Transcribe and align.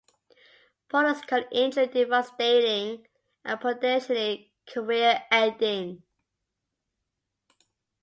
Paulos 0.89 1.21
called 1.27 1.43
the 1.51 1.57
injury 1.59 1.85
"devastating 1.85 3.05
and 3.45 3.61
potentially 3.61 4.51
career-ending". 4.65 6.01